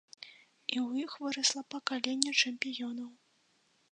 І 0.19 0.75
ў 0.79 1.03
іх 1.07 1.11
вырасла 1.25 1.61
пакаленне 1.75 2.31
чэмпіёнаў. 2.45 3.09